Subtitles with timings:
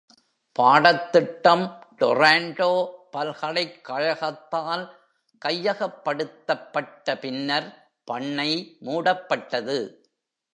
[0.59, 1.65] பாடத்திட்டம்
[1.99, 2.69] டொராண்டோ
[3.11, 4.85] பல்கலைக்கழகத்தால்
[5.45, 7.69] கையகப்படுத்தப்பட்ட பின்னர்
[8.03, 8.77] பண்ணை
[8.85, 9.77] மூடப்பட்டது.